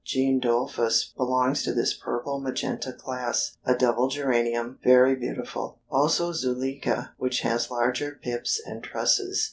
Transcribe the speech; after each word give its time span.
Jean 0.03 0.39
Dolfus 0.39 1.13
belongs 1.15 1.61
to 1.61 1.75
this 1.75 1.93
purple 1.93 2.39
magenta 2.39 2.91
class, 2.91 3.57
a 3.63 3.75
double 3.75 4.07
geranium, 4.07 4.79
very 4.83 5.13
beautiful. 5.15 5.77
Also 5.91 6.33
Zuleika, 6.33 7.11
which 7.19 7.41
has 7.41 7.69
larger 7.69 8.19
pips 8.19 8.59
and 8.65 8.83
trusses. 8.83 9.39